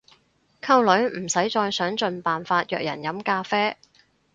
[0.63, 0.81] 溝
[1.11, 3.77] 女唔使再想盡辦法約人飲咖啡